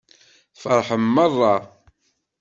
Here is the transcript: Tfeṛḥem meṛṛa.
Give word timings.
Tfeṛḥem 0.55 1.03
meṛṛa. 1.15 1.55